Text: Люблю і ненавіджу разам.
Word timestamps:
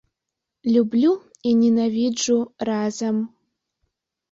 Люблю 0.75 1.11
і 1.51 1.51
ненавіджу 1.59 2.39
разам. 2.73 3.23